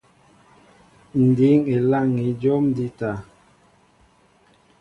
[1.21, 3.11] Ǹ dǐŋ elâŋ̀i jǒm njíta.